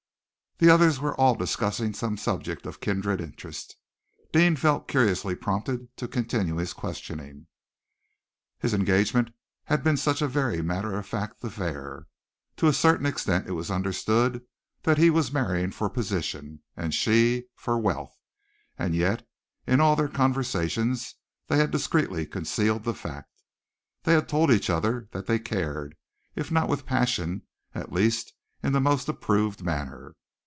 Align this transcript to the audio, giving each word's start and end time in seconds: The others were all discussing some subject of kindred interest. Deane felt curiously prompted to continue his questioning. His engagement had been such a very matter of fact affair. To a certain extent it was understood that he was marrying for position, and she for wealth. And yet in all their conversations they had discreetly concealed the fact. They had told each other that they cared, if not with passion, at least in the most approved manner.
The 0.63 0.69
others 0.69 0.99
were 0.99 1.15
all 1.19 1.33
discussing 1.33 1.91
some 1.91 2.17
subject 2.17 2.67
of 2.67 2.81
kindred 2.81 3.19
interest. 3.19 3.77
Deane 4.31 4.55
felt 4.55 4.87
curiously 4.87 5.33
prompted 5.33 5.87
to 5.97 6.07
continue 6.07 6.57
his 6.57 6.71
questioning. 6.71 7.47
His 8.59 8.71
engagement 8.71 9.31
had 9.63 9.83
been 9.83 9.97
such 9.97 10.21
a 10.21 10.27
very 10.27 10.61
matter 10.61 10.95
of 10.99 11.07
fact 11.07 11.43
affair. 11.43 12.05
To 12.57 12.67
a 12.67 12.73
certain 12.73 13.07
extent 13.07 13.47
it 13.47 13.53
was 13.53 13.71
understood 13.71 14.43
that 14.83 14.99
he 14.99 15.09
was 15.09 15.31
marrying 15.33 15.71
for 15.71 15.89
position, 15.89 16.61
and 16.77 16.93
she 16.93 17.45
for 17.55 17.79
wealth. 17.79 18.15
And 18.77 18.93
yet 18.93 19.27
in 19.65 19.79
all 19.81 19.95
their 19.95 20.07
conversations 20.09 21.15
they 21.47 21.57
had 21.57 21.71
discreetly 21.71 22.27
concealed 22.27 22.83
the 22.83 22.93
fact. 22.93 23.31
They 24.03 24.13
had 24.13 24.29
told 24.29 24.51
each 24.51 24.69
other 24.69 25.07
that 25.11 25.25
they 25.25 25.39
cared, 25.39 25.95
if 26.35 26.51
not 26.51 26.69
with 26.69 26.85
passion, 26.85 27.47
at 27.73 27.91
least 27.91 28.33
in 28.61 28.73
the 28.73 28.79
most 28.79 29.09
approved 29.09 29.63
manner. 29.63 30.13